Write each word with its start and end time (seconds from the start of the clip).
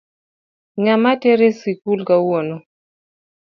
Ng'ama 0.79 1.11
teri 1.21 1.49
sikul 1.59 1.99
kawuono? 2.07 2.55